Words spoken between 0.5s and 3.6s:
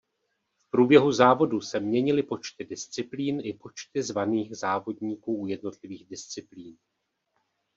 V průběhu závodů se měnily počty disciplín i